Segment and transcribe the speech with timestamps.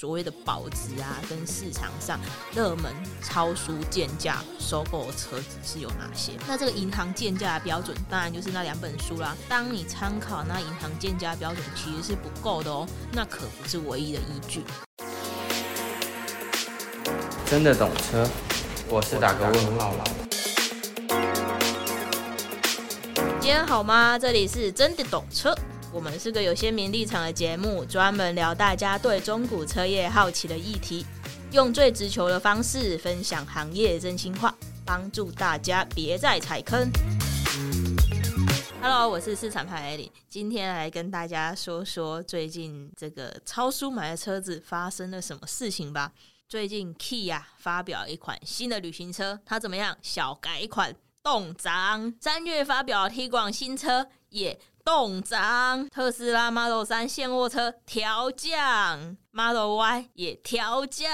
[0.00, 2.20] 所谓的保值啊，跟市场上
[2.54, 6.34] 热门超书建价收购的车子是有哪些？
[6.46, 9.36] 那这个银行建价的标准，当然就是那两本书啦。
[9.48, 14.62] 当你参考那银行建价标准，其实是不够的哦，那可不是唯一的依据。
[17.44, 18.24] 真的懂车，
[18.88, 20.04] 我是打个问号了。
[23.40, 24.16] 今天好吗？
[24.16, 25.52] 这里是真的懂车。
[25.90, 31.04] 我们是个有鲜明立场的节目，专门聊大家对中古车业好奇的议题，
[31.50, 36.90] 用最直球的方式分享行业真心话，帮助大家别再踩坑。
[38.82, 46.12] Hello，我是市场派艾琳今天来跟大家说说最近这个超叔买的车子发生了什么事情吧。
[46.46, 49.96] 最近 Kia 发表一款新的旅行车，它怎么样？
[50.02, 54.60] 小改款动张，三月发表推广新车也。
[54.88, 61.10] 冻涨，特斯拉 Model 3现货车调降，Model Y 也调降。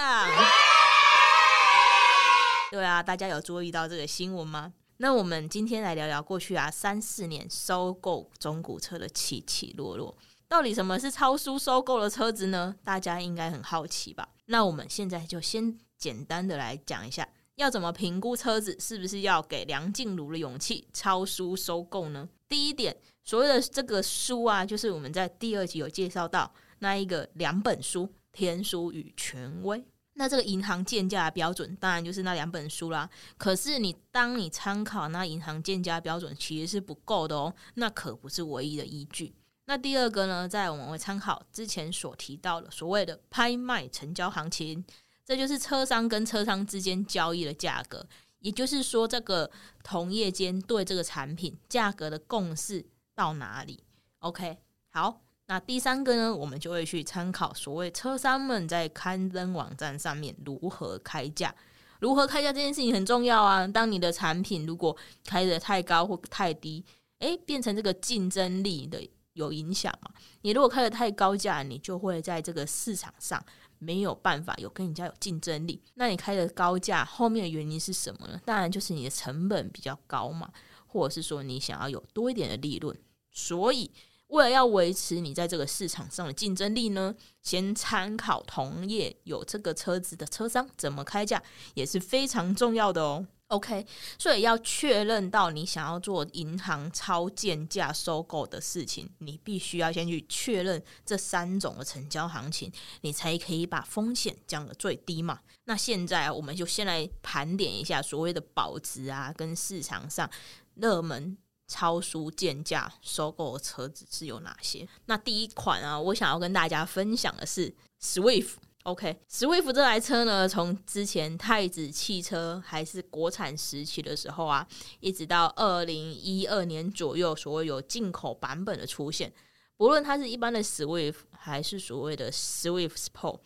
[2.70, 4.72] 对啊，大家有注意到这个新闻吗？
[4.98, 12.76] 那我们今天来聊聊过去啊三四年收购中古车的起起落落，到底什么是超叔收购的车子呢？
[12.84, 14.28] 大家应该很好奇吧？
[14.44, 22.28] 那我们现在就先简单的来讲一下，要怎么评估车子是不是要给梁静茹的勇气超叔收购呢？
[22.48, 22.96] 第一点。
[23.24, 29.78] 所谓的这个书啊，就是我们在第二集有介绍到那一个两本书《天书与权威》。
[30.16, 33.08] 那这个银行建价标准，当然就是那两本书啦。
[33.36, 37.52] 可是你当你参考那银行建价标准，其实是不够的哦。
[37.74, 39.34] 那可不是唯一的依据。
[39.64, 44.84] 那第二个呢，在我们会参考之前所提到的所谓的拍卖成交行情，
[45.24, 48.06] 这就是车商跟车商之间交易的价格，
[48.40, 49.50] 也就是说，这个
[49.82, 52.84] 同业间对这个产品价格的共识。
[53.14, 53.82] 到哪里
[54.20, 54.58] ？OK，
[54.90, 61.54] 好，那第三个呢，我们就会去参考所谓车商们在刊登网站上面如何开价，
[62.00, 63.66] 如何开价这件事情很重要啊。
[63.66, 66.84] 当你的产品如果开得太高或太低，
[67.20, 70.10] 诶，变成这个竞争力的有影响嘛。
[70.42, 73.42] 你如果开得太高价，你就会在这个市场上
[73.78, 75.80] 没有办法有跟人家有竞争力。
[75.94, 78.40] 那你开的高价后面的原因是什么呢？
[78.44, 80.50] 当然就是你的成本比较高嘛。
[80.94, 82.96] 或者是说你想要有多一点的利润，
[83.32, 83.90] 所以
[84.28, 87.12] 为了要维持你在这个市场上的竞争力呢，
[87.42, 91.42] 先参考同业有这个车子的车商怎么开价
[91.74, 93.26] 也是非常重要的哦。
[93.48, 93.86] OK，
[94.18, 102.72] 所以要确认到你想要做银行超贱价收购的事情，你必须要先去确认这三种的成交行情，
[103.02, 105.40] 你才可以把风险降得最低嘛。
[105.64, 110.28] 那现在我们就先来盘点一下所谓的保值啊，跟市场上。
[110.74, 111.36] 热门
[111.66, 114.86] 超书贱价收购车子是有哪些？
[115.06, 118.50] 那第一款啊，我想要跟大家分享的是 Swift。
[118.82, 124.68] OK，Swift 这台车呢，从之前太子汽车还是国产时期的时候啊，
[125.00, 129.32] 一直到二零一二年左右，所谓有进口版本的出现，
[129.78, 133.40] 不论它是一般的 Swift 还是所谓的 Swift Sport，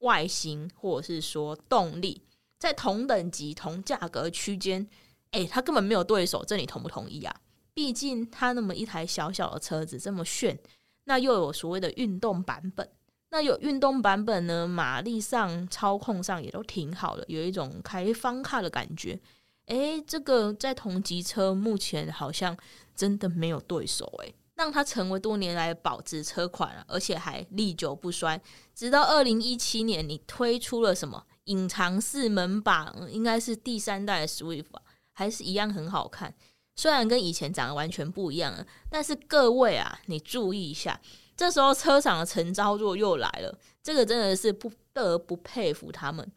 [0.00, 2.20] 外形或者是说动力，
[2.58, 4.86] 在同等级同价格区间。
[5.34, 7.34] 诶，他根本没有对手，这你同不同意啊？
[7.74, 10.58] 毕竟他那么一台小小的车子这么炫，
[11.04, 12.88] 那又有所谓的运动版本，
[13.30, 19.20] 那有运动版本呢，马力上、操控上也都挺好的，有一种开方卡的感觉。
[19.66, 22.56] 诶，这个在同级车目前好像
[22.94, 28.40] 真的没有对手，诶，让它成为多年来保值车款，而且还历久不衰。
[28.72, 34.82] 直到二零一七年，你推出了什么隐藏式门把，应该是第三代 Swift 啊。
[35.14, 36.34] 还是一样很好看，
[36.76, 41.00] 虽然跟以前长得完全不一样了，但是各位啊，你注意一下，
[41.36, 46.30] 这时候车厂的神操作又来了，这个真的是不得不佩服他们。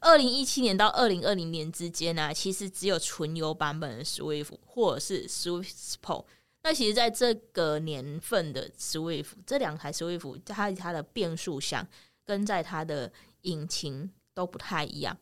[0.00, 6.24] 二零一七年到二零二零年之间呢、其实只有纯油版本的 Swift 或者是 Swift Sport。
[6.62, 11.86] 那其实在这个年份的 Swift，这两台 Swift，它它的变速箱
[12.24, 13.12] 跟在它的
[13.42, 15.16] 引擎都不太一样。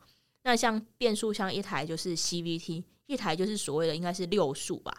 [0.45, 2.85] 那像变速箱一台就是 CVT。
[3.11, 4.97] 一台就是所谓的应该是六速吧，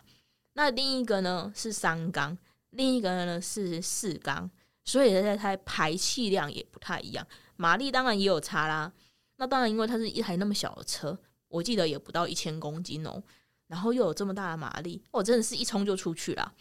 [0.54, 2.38] 那另一个呢是三缸，
[2.72, 4.52] 另一个呢是四缸，
[4.84, 7.25] 所以它它排气量也不太一样，
[7.56, 8.92] 马力当然也有差啦。
[9.38, 11.18] 那当然，因为它是一台那么小的车，
[11.48, 13.24] 我记得也不到一千公斤哦，
[13.68, 16.54] 然后又有这么大的马力，我真的是一冲就出去了。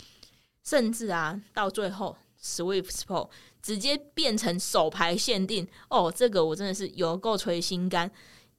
[0.62, 3.28] 甚至啊，到最后 Swift Sport
[3.60, 8.08] 直接变成手排限定哦，这个我真的是有够捶心肝。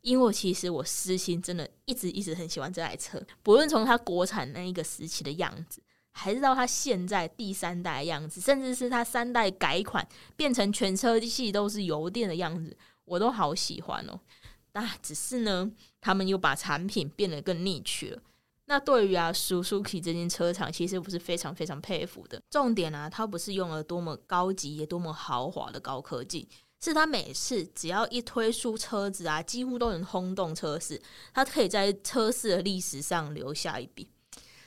[0.02, 5.82] 因为其实我私心真的一直一直很喜欢这台车，不论从它国产那一个时期的样子，
[6.12, 12.76] 还是到它现在第三代的样子，甚至是它三代改款变成全车系都是油电的样子，
[13.06, 14.20] 我都好喜欢哦。
[14.74, 15.70] 那只是呢，
[16.00, 18.22] 他们又把产品变得更 niche 了。
[18.66, 22.42] 那对于啊，Suzuki 这间车厂，其实我是非常非常佩服的。
[22.50, 26.48] 重点啊，它不是用了多么高级也多么豪华的高科技，
[26.84, 31.00] 是他每次只要一推出车子啊，几乎都能轰动车市，
[31.34, 34.10] 他可以在车市的历史上留下一笔。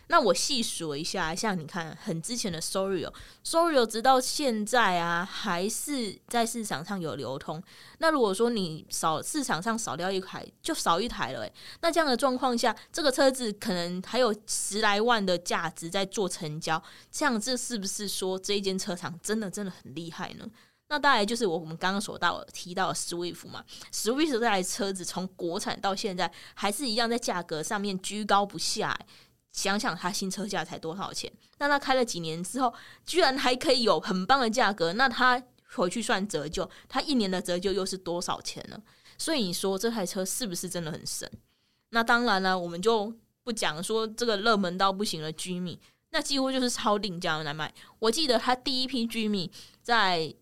[0.08, 7.60] 那我细数一下，像你看，很之前的 Sorio，Sorio 直到现在啊，还是在市场上有流通。
[7.98, 11.40] 那如果说你少市场上少掉一台，就少一台了。
[11.40, 20.46] 诶，那这样的状况下，这个车子可能还有十来万的价值在做成交，这样这是不是说这一间车厂真的真的很厉害呢？
[20.88, 28.98] 那当然就是我们刚刚所到提到的 Swift 嘛，Swift 这台车子从国产到现在还是一样在价格上面居高不下。
[29.50, 31.32] 想想它新车价才多少钱？
[31.58, 32.74] 那它开了几年之后，
[33.06, 35.40] 居然还可以有很棒的价格，那它
[35.76, 38.76] 回去算折旧，它一年的折旧又是多少钱呢？
[39.16, 41.30] 所以你说这台车是不是真的很神？
[41.90, 43.14] 那当然了，我们就
[43.44, 45.78] 不讲说这个热门到不行的 Jimny，
[46.10, 47.72] 那几乎就是超定价来卖。
[48.00, 49.48] 我记得它第一批 Jimny
[49.80, 50.34] 在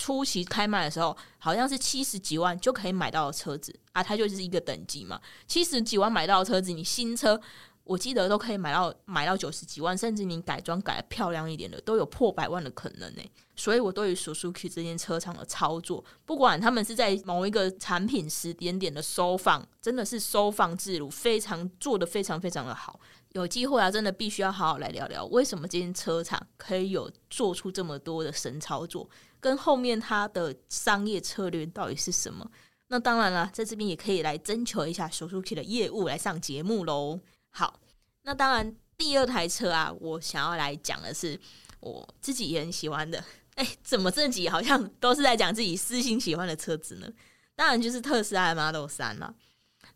[0.00, 7.38] 初期开卖的时候，好像是七十几万就可以买到的车子啊，它就是一个等级嘛，七十几万买到的车子，你新车。
[7.84, 13.22] 我记得都可以买到买到九十几万，甚至你改装改得漂亮一点的，都有破百万的可能呢。
[13.56, 23.00] 所以，我对于 Suzuki 这间车厂的操作，不管他们是在某一个产品时点点的收放，真的是收放自如，非常做得非常非常的好。
[23.32, 32.50] 有机会啊，真的必须要好好来聊聊，为什么这间车厂可以有做出这么多的神操作，跟后面它的商业策略到底是什么？
[32.88, 37.20] 那当然了，在这边也可以来征求一下 Suzuki 的业务来上节目喽。
[37.50, 37.78] 好，
[38.22, 41.38] 那当然，第二台车啊，我想要来讲的是
[41.78, 43.22] 我自己也很喜欢的。
[43.54, 47.06] 哎、怎么这集好像都是在讲自己私心喜欢的车子呢？
[47.54, 49.34] 当然就是特斯拉 Model 3了。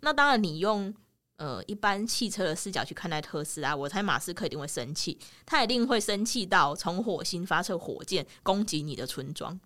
[0.00, 0.94] 那当然，你用
[1.36, 9.58] 呃一般汽车的视角去看待特斯拉，我猜马斯克一定会生气，他一定会生气到从火星发射火箭攻击你的村庄。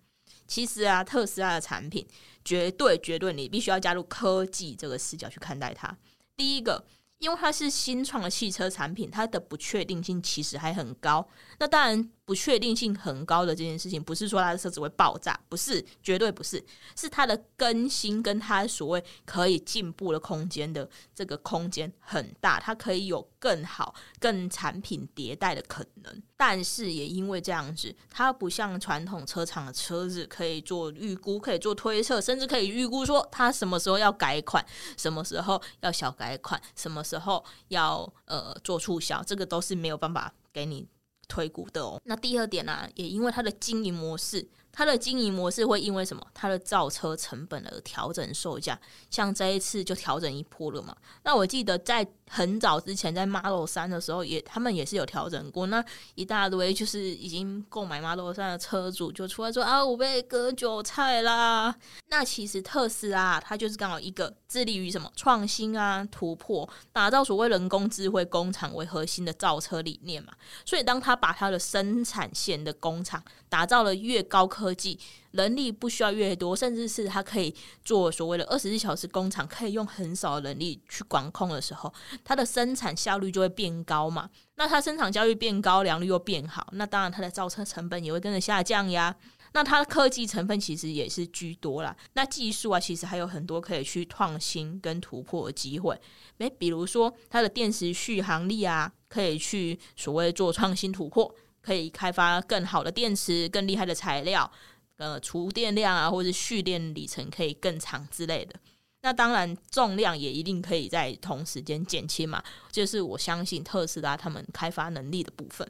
[0.47, 2.07] 其实啊，特斯拉的产品
[2.43, 5.97] 绝对绝对，你必须要加入科技这个视角去看待它。
[6.35, 6.85] 第一个。
[7.19, 11.27] 因为它是新创的汽车产品，它的不确定性其实还很高。
[11.57, 16.63] 那当然，不确定性很高的这件事情，不是说它的车子会爆炸，不是，绝对不是，
[16.95, 26.21] 是它的更新跟它所谓可以进步的空间的这个空间很大，它可以有更好、更产品迭代的可能。
[26.37, 34.63] 但是也因为这样子，它不像传统车厂的车子可以做预估，可以做推测，甚至可以预估说它什么时候要改款，
[34.95, 40.87] 什么时候要小改款，什么时候要呃做促销，这个都是没有办法给你
[41.29, 42.01] 推估的哦。
[42.03, 46.25] 那第二点呢、也因为它的经营模式，它的经营模式会因为什么？
[46.33, 48.79] 它的造车成本而调整售价。
[49.09, 50.95] 像这一次就调整一波了嘛。
[51.23, 55.65] 那我记得在很早之前，在 Model 3的时候也，他们也是有调整过。
[55.67, 55.83] 那
[56.15, 61.75] 一大堆就是已经购买 Model 3的车主就出来说啊，我被割韭菜啦。
[62.07, 70.31] 那其实特斯拉它就是刚好一个致力于什么创新啊、突破，打造所谓人工智慧工厂为核心的造车理念嘛。
[70.63, 74.97] 所以当他把他的生产线的工厂打造了越高科技，
[75.31, 77.53] 人力不需要越多，甚至是他可以
[77.83, 84.29] 做所谓的二十四小时工厂，可以用很少的人力去管控的时候，它的生产效率就会变高嘛。
[84.55, 89.15] 那它生产效率变高，良率又变好，那当然它的造车成本也会跟着下降呀。
[89.51, 91.95] 那它的科技成分其实也是居多啦。
[92.13, 95.99] 那技术啊，其实还有很多可以去创新跟突破的机会。
[96.37, 101.33] 诶，比如说它的电池续航力啊，可以去所谓做创新突破。
[101.61, 104.49] 可以开发更好的电池、更厉害的材料，
[104.97, 108.55] 呃，储电量啊，或者蓄电里程可以更长之类的。
[109.01, 115.65] 那当然，重量也一定可以在同时间减轻嘛，就是我相信特斯拉他们开发能力的部分。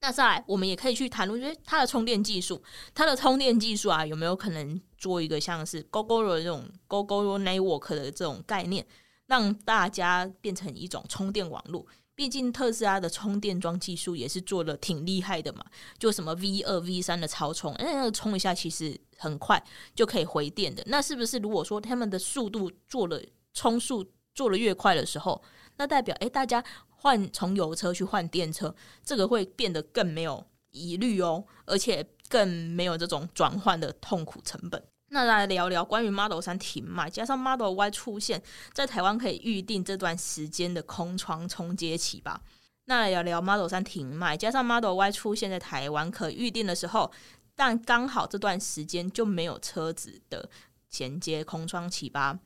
[0.00, 2.62] 那再来，我们也可以去谈论，就是它的充电技术，
[2.94, 8.86] 它的充电技术啊，有没有可能做一个像是 Gogoro 这种 Gogoro Network 的这种概念，
[9.26, 11.86] 让大家变成一种充电网络？
[12.20, 15.64] 毕竟特斯拉的充电桩技术也是做的挺厉害的嘛，
[15.96, 20.82] 就什么 V 二、V 三的超充，哎，那个充一下其实很快就可以回电的。
[20.88, 23.18] 那是不是如果说他们的速度做了
[23.54, 25.42] 充速做了越快的时候，
[25.78, 34.89] 那代表哎，大家换从油车去换电车，这个会变得更没有疑虑哦，而且更没有这种转换的痛苦成本。
[35.12, 38.40] 那来聊聊关于 Model 3停卖，加上 Model Y 出现
[38.72, 42.40] 在台湾可以预定这段时间的空窗冲接期吧。
[42.84, 47.10] 那聊聊 Model 3停卖，加上 Model Y 出现在台湾可预定的时候，
[47.56, 50.48] 但刚好这段时间就没有车子的
[50.88, 52.38] 衔接空窗期吧。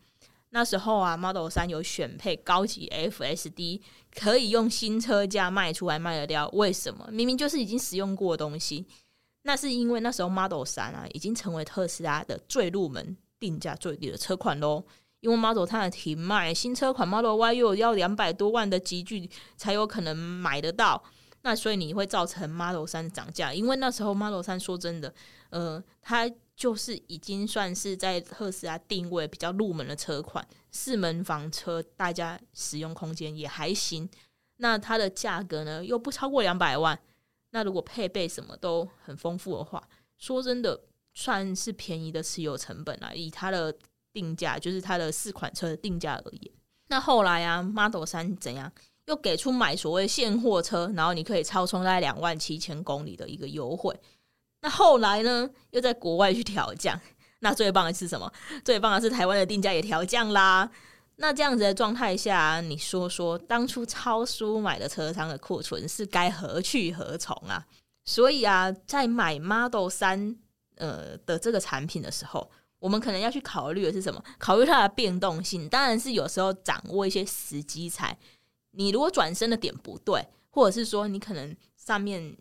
[0.49, 3.83] 那时候啊，Model 3有选配高级 FSD，
[4.15, 6.49] 可以用新车价卖出来卖得掉。
[6.55, 7.09] 为什么？
[7.13, 8.87] 明明就是已经使用过的东西。
[9.45, 14.85] 那是因为那时候 Model 3啊，已经成为特斯拉的最入门、定价最低的车款喽。
[15.21, 21.03] 因为 Model 3的停卖，新车款 Model Y 又要两百多万的集距才有可能买得到。
[21.43, 23.55] 那所以你会造成 Model 3涨价。
[23.55, 25.15] 因为那时候 Model 3说真的，
[25.51, 26.31] 呃，它。
[26.57, 34.09] 就是已经算是在特斯拉定位比较入门的车款，四门房车，大家使用空间也还行。
[34.59, 36.97] 那它的价格呢，又不超过两百万。
[37.55, 39.81] 那如果配备什么都很丰富的话，
[40.19, 40.79] 说真的，
[41.15, 43.15] 算是便宜的持有成本啊。
[43.15, 43.73] 以它的
[44.13, 46.53] 定价，就是它的四款车的定价而言。
[46.89, 48.73] 那后来啊，Model 3怎样？
[49.07, 53.97] 又给出买所谓现货车，然后你可以超充在两万七千公里的一个优惠。
[54.63, 57.01] 那后来呢，又在国外去调降。
[57.39, 58.33] 那最棒的是什么？
[58.65, 60.69] 最棒的是台湾的定价也调降啦。
[61.17, 67.65] 那这样子的状态下，你说说，当初超输买的车商的库存是该何去何从啊？
[68.05, 70.37] 所以啊，在买 Model 3
[70.77, 74.23] 呃的这个产品的时候，我们可能要去考虑的是什么？
[74.39, 75.69] 考虑它的变动性。
[75.69, 78.17] 当然是有时候掌握一些时机才。
[78.73, 82.37] 你如果转身的点不对，或者是说你可能上面。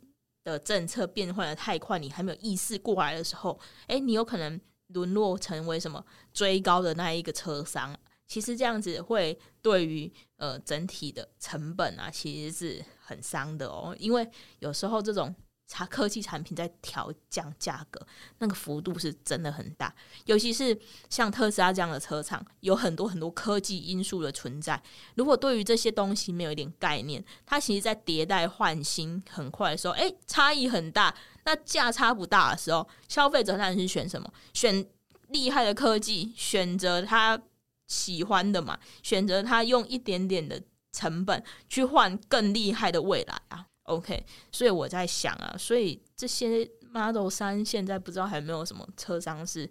[0.46, 7.98] 的政策变换的太快，你还没有意识过来的时候，诶，你有可能沦落成为什么追高的那一个车商。
[8.28, 15.34] 其实这样子会对于呃整体的成本啊，其实是很伤的哦，因为有时候这种。
[15.76, 18.00] 它科技产品在调降价格，
[18.38, 19.92] 那个幅度是真的很大。
[20.26, 20.78] 尤其是
[21.10, 24.80] 像特斯拉这样的车厂，有很多很多科技因素的存在。
[25.16, 31.16] 如果对于这些东西没有一点概念，它其实，在迭代换新很快的时候，诶，差异很大。
[31.46, 34.32] 那价差不大的时候，消费者当然是选什么？
[34.54, 34.86] 选
[35.30, 37.42] 厉害的科技，选择它
[37.88, 40.62] 喜欢的嘛，选择他用一点点的
[40.92, 43.66] 成本去换更厉害的未来啊。
[43.84, 49.70] OK，所以我在想啊，所以这些 Model 三现在不知道还有没有什么车商是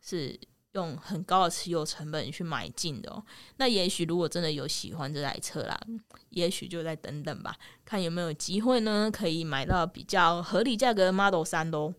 [0.00, 0.38] 是
[0.72, 3.20] 用很高的持有成本去买进的哦。
[3.56, 5.76] 那也许如果真的有喜欢这台车啦，
[6.30, 11.92] 也许就再等等吧，看有没有机会呢，可以买到比较合理价格的 Model 三喽。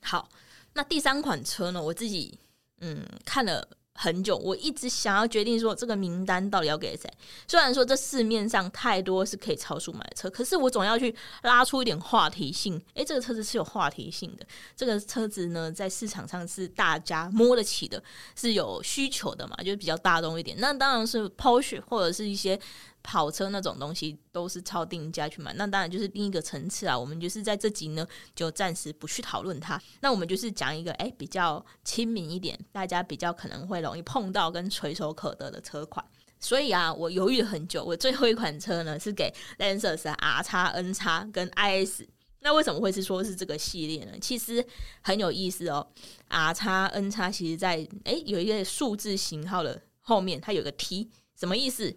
[0.00, 0.30] 好，
[0.72, 2.38] 那第三款车呢，我自己
[2.80, 3.68] 嗯看了。
[3.94, 7.08] 很久，我一直想要决定说这个名单到底要给谁。
[7.46, 12.80] 虽然说这市面上太多是可以超速买车，可是我总要去拉出一点话题性。
[12.94, 14.44] 诶，这个车子是有话题性的，
[14.76, 18.02] 这个车子呢在市场上是大家摸得起的，
[18.34, 20.56] 是有需求的嘛，就是比较大众一点。
[20.58, 22.58] 那当然是抛售或者是一些。
[23.04, 26.98] 跑车那种东西都是超定价去买，那当然就是另一个层次啊。
[26.98, 29.80] 我们就是在这集呢，就暂时不去讨论它。
[30.00, 36.02] 那我们就是讲一个哎、比较亲民一点，大家比较可能会容易碰到跟垂手可得的车款。
[36.40, 42.08] 所以啊，我犹豫了很久，我最后一款车呢是给 Lexus R X N X 跟 I S。
[42.40, 44.12] 那为什么会是说是这个系列呢？
[44.18, 44.66] 其实
[45.02, 45.86] 很有意思哦。
[46.28, 51.94] R X N X 其实在哎、有一个数字型号的后面，它有个 T，什么意思？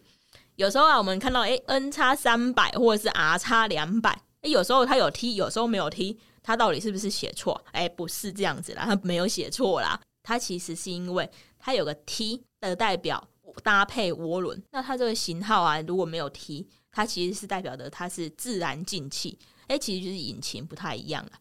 [0.58, 7.64] 有时候啊，我们看到诶 N 叉三百或者是 R 叉两百，诶，有时候它有 T，有时候没有 T，它到底是不是写错？
[7.74, 13.24] 诶，不是这样子啦，它没有写错啦，它其实是因为它有个 T 的代表
[13.62, 19.38] 搭配涡轮，那它这个型号啊，如果没有 T，它其实是代表的它是自然进气，
[19.68, 21.34] 诶，其实就是引擎不太一样了。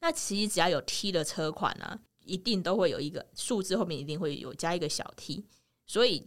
[0.00, 5.44] 那其实只要有 T 的车款呢，啊，一定都会有一个数字后面一定会有加一个小 T，
[5.86, 6.26] 所以。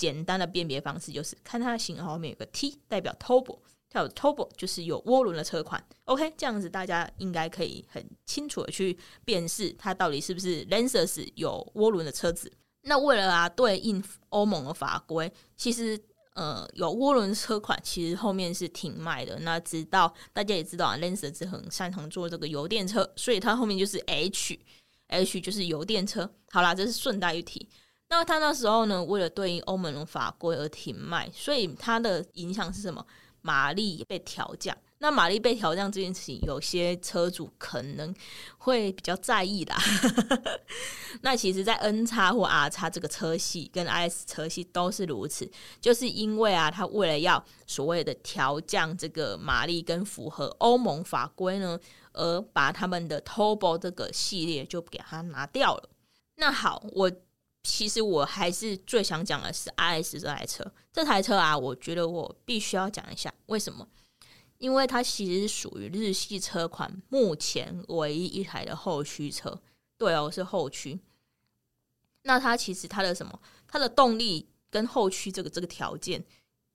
[0.00, 3.58] 简单的辨别方式就是看它的型号后面有个 T，代表 Turbo，
[3.90, 5.84] 它有 Turbo 就是有涡轮的车款。
[6.06, 12.50] OK，这样子大家应该可以很清楚的去辨识它到底是不是 Lancers 有涡轮的车子。
[12.84, 16.00] 那为了啊对应欧盟的法规，其实
[16.32, 19.38] 呃有涡轮车款其实后面是停卖的。
[19.40, 26.32] 那直到大家也知道啊，Lancers 很擅长做这个油电车，所以它后面就是 H，H 就是油电车。
[26.50, 27.68] 好啦，这是顺带一提。
[28.10, 33.06] 那他那时候呢，为了对应欧盟法规而停卖，所以它的影响是什么？
[33.40, 34.76] 马力被调降。
[34.98, 38.12] 那马力被调降这件事情，有些车主可能
[38.58, 39.78] 会比较在意啦。
[41.22, 45.50] 那其实，在 N 叉或 R 叉这个车系跟 IS 车系都是如此，
[45.80, 51.78] 就是因为啊，它为了要所谓的调降这个马力跟符合欧盟法规呢，
[52.12, 55.88] 而把他们的 Turbo 这个系列就给它拿掉了。
[56.34, 57.10] 那好，我。
[57.62, 60.64] 其实我还是最想讲的是 IS 这台车。
[60.92, 63.86] 这台车啊，我觉得我必须要讲一下为什么。
[64.58, 69.60] 因为它其实是属于日系车款目前唯一一台的后驱车。
[69.96, 71.00] 对哦，是后驱。
[72.22, 73.40] 那它其实它的什么？
[73.66, 76.24] 它的动力跟后驱这个这个条件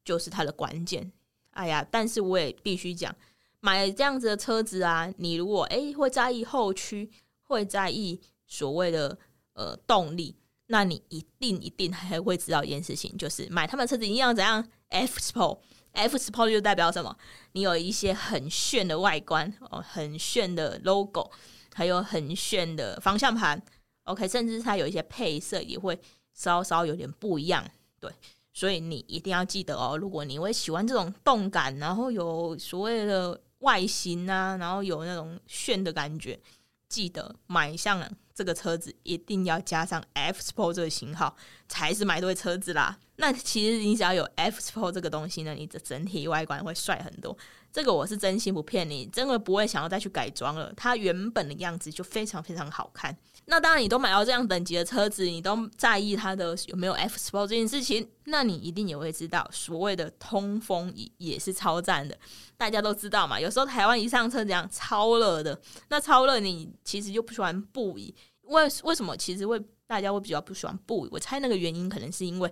[0.04, 1.12] 就是它的关键。
[1.52, 3.16] 哎呀，但是我也必须讲，
[3.60, 7.12] 买这样子的车子啊，你如果诶会在意后驱，
[7.44, 9.18] 会在意所谓的
[9.54, 10.36] 呃动力，
[10.68, 17.16] 那你一定一定还会知道一件事情，就是买他们车子一定要怎样？F Sport，F Sport 就代表什么？
[17.52, 21.32] 你有一些很炫的外观哦，很炫的 logo，
[21.74, 23.62] 还有很炫的方向盘。
[24.06, 26.00] OK，甚至它有一些配色也会
[26.34, 27.66] 稍稍有点不一样，
[28.00, 28.12] 对。
[28.54, 36.40] 所以你一定要记得哦，如果你会喜欢这种动感，然后有所谓的外形啊，然后有那种炫的感觉，
[36.88, 41.36] 记得买上了这个车子，一定要加上 F Sport 这个型号，
[41.70, 43.00] 才是买对车子啦。
[43.16, 47.36] 那其实你只要有 F Sport 这个东西呢，你的整体外观会帅很多。
[47.72, 53.18] 这个我是真心不骗你，真的不会想要再去改装了，它原本的样子就非常非常好看。
[53.48, 62.18] 那当然，你都买到这样等级的车子，你都在意它的有没有 F Sport 这件事情，那你一定也会知道，所谓的通风椅也是超赞的。
[62.58, 69.16] 大家都知道嘛，有时候台湾一上车这样超热的，那超热你其实就不喜欢布椅，为为什么？
[69.16, 72.52] 其实会大家会比较不喜欢布椅，我猜那个原因可能是因为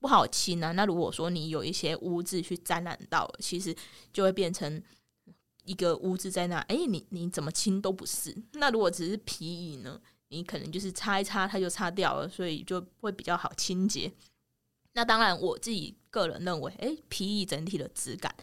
[0.00, 0.72] 不好清啊。
[0.72, 3.72] 那如果说你有一些污渍去沾染到，其实
[4.12, 4.82] 就会变成
[5.64, 8.36] 一个污渍在那，哎，你你怎么清都不是。
[8.54, 10.00] 那如果只是皮椅呢？
[10.32, 14.10] 你可能就是擦一擦，它就擦掉了，所以就会比较好清洁。
[14.94, 18.34] 那当然，我自己个人认为，诶，皮椅整体的质感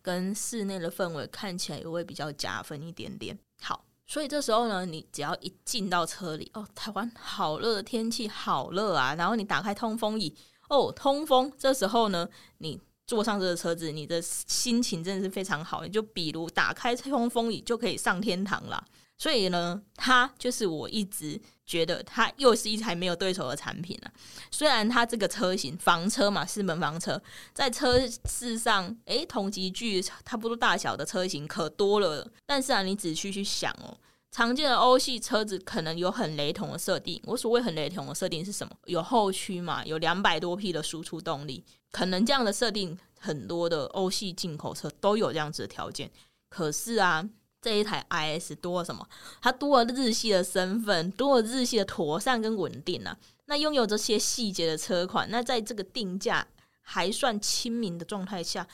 [0.00, 3.38] 跟室内的氛围看起来也会比较加分一点点。
[3.60, 9.14] 好，所以这时候呢，你只要一进到车里，哦，台湾好热的天气，好热啊！
[9.16, 10.34] 然后你打开通风椅，
[10.68, 11.52] 哦，通风。
[11.58, 12.28] 这时候呢，
[12.58, 15.82] 你坐上这个车子，你的心情真的是非常好。
[15.82, 18.84] 你就比如打开通风椅，就可以上天堂了。
[19.16, 24.12] 所以呢，它就是我一直觉得它又是一台没有对手的产品了。
[24.50, 27.20] 虽然它这个车型房车嘛，四门房车，
[27.52, 32.30] 在车市上，诶，同级距差不多大小的车型可多了。
[32.46, 33.98] 但是啊，你仔细去想哦，
[34.30, 37.20] 常见的欧系车子可能有很雷同的设定。
[37.24, 38.72] 我所谓很雷同的设定是什么？
[38.84, 46.10] 有后驱嘛，有两百多匹的输出动力，可能这样的设定很多的欧系进口车都有这样子的条件。
[46.48, 47.28] 可是啊。
[47.60, 49.06] 这一台 IS 多了什么？
[49.42, 53.18] 它多了日系的身份，多了日系的妥善跟稳定啊。
[53.46, 56.46] 那拥有这些细节的车款，那在这个定价
[56.80, 58.68] 还算亲民的状态下，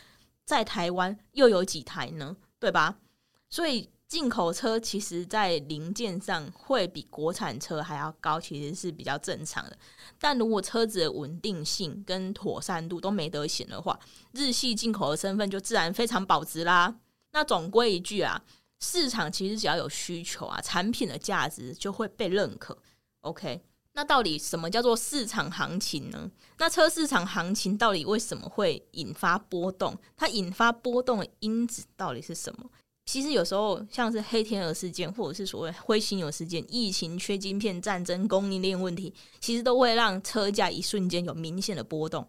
[0.45, 2.37] 在台湾又有几台呢？
[2.61, 2.99] 对吧？
[3.49, 9.77] 所以进口车其实在零件上会比国产车还要高，其实是比较正常的。
[10.21, 13.99] 但如果车子的稳定性跟妥善度都没得选的话，
[14.31, 16.95] 日系进口的身份就自然非常保值啦。
[17.33, 18.41] 那总归一句啊。
[18.81, 22.77] 市场其实只要有需求啊，产品的价值就会被认可。
[23.23, 23.63] OK，
[23.95, 26.31] 那到底什么叫做市场行情呢？
[26.59, 29.99] 那车市场行情到底为什么会引发波动？
[30.17, 32.71] 它引发波动的因子到底是什么？
[33.07, 42.27] 其实有时候像是黑天鹅事件，或者是所谓灰犀牛事件、疫情、缺晶片、战争、供应链问题，其实都会让车价一瞬间有明显的波动。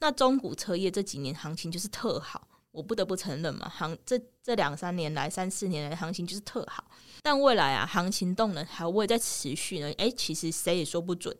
[0.00, 2.46] 那中古车业这几年行情就是特好。
[2.70, 6.84] 我不得不承认嘛，行这这两三年来、三四年来行情就是特好，
[7.22, 9.90] 但未来啊，行情动能还会再持续呢？
[9.96, 11.34] 诶，其实谁也说不准。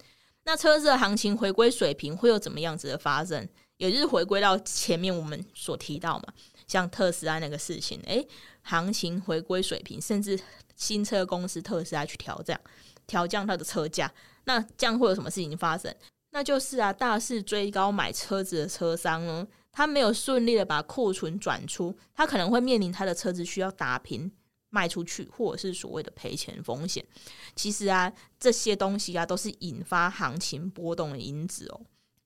[0.44, 3.46] 那车子的行情回归水平会有怎么样子的发生？
[3.77, 6.24] 也就是回归到前面我们所提到嘛，
[6.68, 8.24] 像特斯拉那个事情，诶，
[8.62, 10.38] 行情回归水平，甚至
[10.76, 12.61] 新车公司特斯拉去调降、
[13.09, 14.12] 调降它的车价，
[14.44, 15.92] 那这样会有什么事情发生？
[16.31, 19.48] 那就是啊，大肆追高买车子的车商呢。
[19.70, 24.28] 他没有顺利的把库存转出，他可能会面临他的车子需要打平
[24.70, 27.04] 卖出去，或者是所谓的赔钱风险。
[27.54, 31.81] 其实啊，这些东西啊都是引发行情波动的因子哦。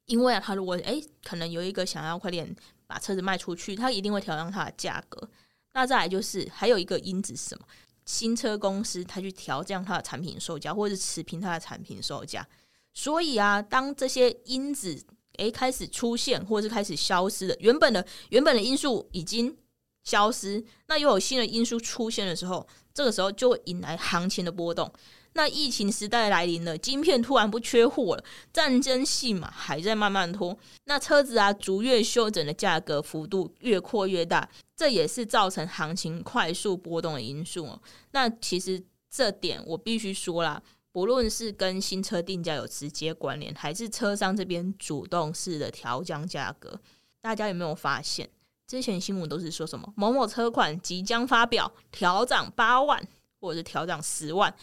[0.07, 2.57] 因为啊，他如果诶可能有一个想要快点
[2.93, 5.27] 把车子卖出去，他一定会调降它的价格。
[5.73, 7.65] 那再来就是还有一个因子是什么？
[8.05, 12.47] 新车公司他去调降它的产品售价，或者是持平它的产品售价。
[12.93, 15.03] 所以啊，当这些因子。
[15.39, 19.57] 诶，开始出现或者是开始消失的，原本的原本的因素已经
[20.05, 24.93] 消失，那又有新的因素出现的时候，这个时候就会引来行情的波动。
[25.35, 37.81] 那疫情时代来临了，晶片突然不缺货了，战争戏码还在慢慢拖，那车子啊逐月修整的价格幅度越扩越大，这也是造成行情快速波动的因素哦。
[38.11, 40.63] 那其实这点我必须说啦。
[40.95, 46.79] 不论是跟新车定价有直接关联，还是车商这边主动式的调降价格，
[47.23, 48.29] 大家有没有发现，
[48.67, 53.03] 之前新闻都是说什么某某车款即将发表调涨八万，
[53.41, 54.55] 或者是调涨十万。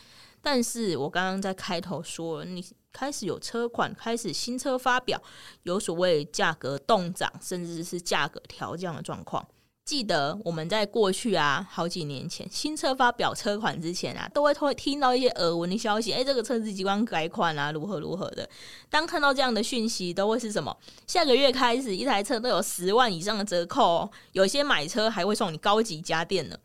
[0.42, 5.22] 但是我刚刚在开头说，你开始有车款开始新车发表，
[5.64, 9.48] 有所谓价格动涨，甚至是价格调降的状况。
[9.86, 18.48] 记得我们在过去啊，好几年前新车发表车款之前啊，都会会听到一些耳闻的消息，诶，这个车子即将改款啊，如何如何的。
[18.88, 20.78] 当看到这样的讯息，都会是什么？
[21.08, 26.56] 下个月开始，一台车都有十万以上的折扣哦，有些买车还会送你高级家电呢。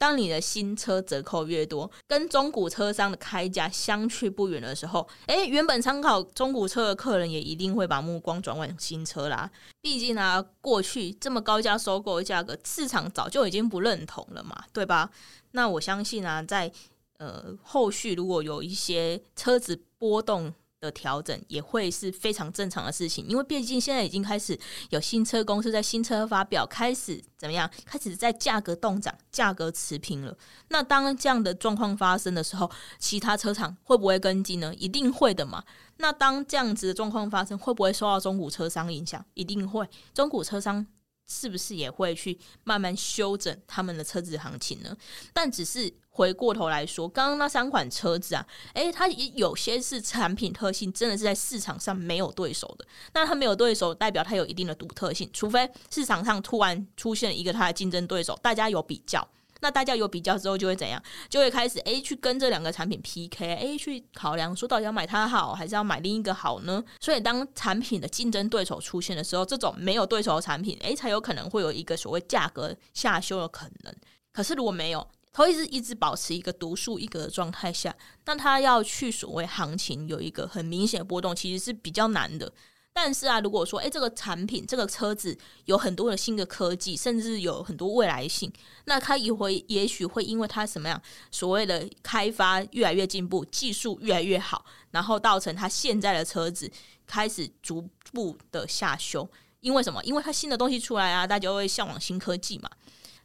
[0.00, 9.50] 当你的新车折扣越多，跟中古车商的开价相去不远的时候，诶，原本参考中古车的客人也一定会把目光转往新车啦。
[9.82, 15.10] 毕竟啊，过去这么高价收购的价格，市场早就已经不认同了嘛，对吧？
[15.50, 16.72] 那我相信啊，在
[17.18, 27.70] 呃后续如果有一些车子波动，的调整也会是非常正常的事情，因为毕竟现在已经开始有新车公司在新车发表，开始怎么样？
[27.84, 30.34] 开始在价格动涨、价格持平了。
[30.68, 34.74] 那当这样的状况发生的时候，其他车厂会不会跟进呢？
[34.74, 35.62] 一定会的嘛。
[35.98, 39.22] 那当这样子的状况发生，会不会受到中古车商影响？
[39.34, 39.86] 一定会。
[40.14, 40.86] 中古车商。
[41.30, 44.96] 是不是也会去慢慢修整他们的车子行情呢？
[45.32, 52.84] 但只是回过头来说，刚刚那三款车子啊，诶，它也有些是产品特性，真的是在市场上没有对手的。
[53.14, 59.26] 那它没有对手，代表它有一定的独特性，除非市场上突然出现一个它的竞争对手，大家有比较。
[59.60, 61.02] 那大家有比较之后就会怎样？
[61.28, 66.82] 就会开始诶去跟这两个产品 PK，诶去考量说到底要买它好还是要买另一个好呢？
[67.00, 73.94] 所以当产品的竞争对手出现的时候，这种没有对手的产品，诶才有可能会有一个所谓价格下修的可能。
[74.32, 77.94] 可是如果没有，它一直一直保持一个独树一格的状态下，
[78.24, 82.52] 那它要去所谓行情有一个很明显的波动，其实是比较难的。
[82.92, 88.52] 但是啊，如果说诶，这个产品这个车子有很多的新的科技，甚至有很多未来性，
[88.84, 91.00] 那它也会也许会因为它什么样
[91.30, 96.70] 所谓的开发越来越进步，技术越来越好，然后造成它现在的车子
[97.06, 99.26] 开始逐步的下修。
[99.60, 100.02] 因为什么？
[100.04, 102.70] 因为它新的东西出来啊，大家会向往新科技嘛。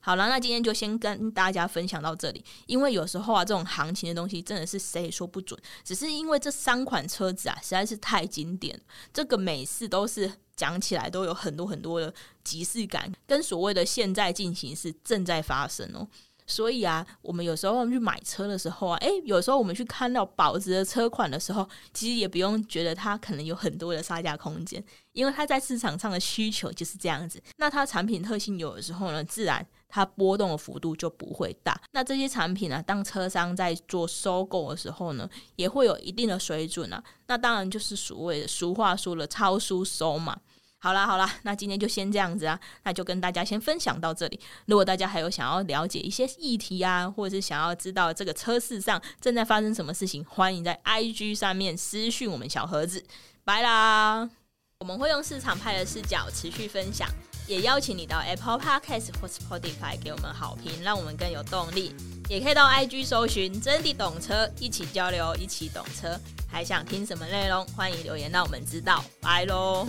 [0.05, 2.45] 好了，那今天就先跟大家分享到这里。
[2.67, 5.59] 因为有时候啊，这种行情的东西真的是谁也说不准。
[5.83, 8.79] 只是因为这三款车子啊，实在是太经典，
[9.11, 12.13] 这个每次都是讲起来都有很多很多的
[12.43, 16.07] 即视感，跟所谓的现在进行式正在发生哦。
[16.47, 27.41] 所以啊，我们有时候去买车的时候啊，诶，有时候我们去看到保值的车款的时候，其实也不用觉得它可能有很多的杀价空间，因为它在市场上的需求就是这样子。
[27.57, 31.75] 那它产品特性有的时候呢，自然它波动的幅度就不会大。
[31.91, 37.03] 那这些产品呢，当车商在做收购的时候呢，也会有一定的水准啊。
[37.27, 40.39] 那当然就是所谓的俗话说的“超书收”嘛。
[40.85, 44.39] 好啦好啦，那今天就先这样子啊，那就跟大家先分享到这里。
[44.67, 53.03] 如果大家还有想要了解一些议题啊，或者是想要知道这个车市上正在发生什么事情，欢迎在 IG 上面私讯我们小盒子。
[53.43, 54.29] 拜啦！
[54.77, 57.09] 我们会用市场派的视角持续分享，
[57.47, 61.95] 也邀请你到 Apple Podcast 或 Spotify 给我们好评，让我们更有动力。
[62.29, 66.15] 也可以到 IG 搜寻真的懂车，一起交流，一起懂车。
[66.47, 67.65] 还想听什么内容？
[67.69, 69.03] 欢迎留言让我们知道。
[69.19, 69.87] 拜喽！